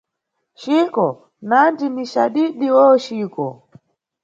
Chico 0.59 1.07
-nandi 1.45 1.85
ni 1.95 2.03
cadidi 2.13 2.67
oh 2.83 2.93
Chico? 3.03 3.47